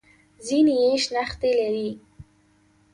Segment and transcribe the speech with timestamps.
[0.45, 1.89] ځینې یې شنختې لري.